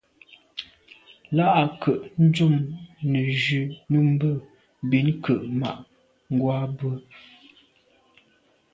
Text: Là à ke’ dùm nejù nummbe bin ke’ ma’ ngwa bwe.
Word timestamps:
Là 1.37 1.47
à 1.61 1.63
ke’ 1.81 1.91
dùm 2.33 2.55
nejù 3.11 3.63
nummbe 3.91 4.29
bin 4.89 5.07
ke’ 5.23 5.33
ma’ 5.59 5.69
ngwa 6.33 6.57
bwe. 6.77 6.91